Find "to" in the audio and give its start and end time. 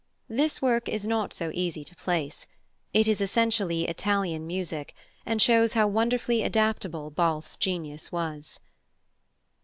1.83-1.95